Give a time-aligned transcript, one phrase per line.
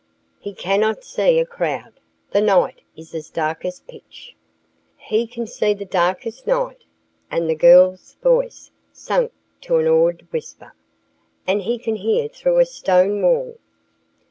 [0.39, 1.99] "He cannot see a crowd.
[2.31, 4.35] The night is as dark as pitch."
[4.97, 6.85] "He can see in the darkest night,"
[7.29, 10.73] and the girl's voice sank to an awed whisper,
[11.45, 13.57] "and he can hear through a stone wall."